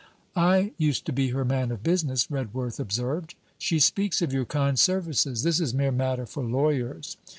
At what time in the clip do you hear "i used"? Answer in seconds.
0.35-1.05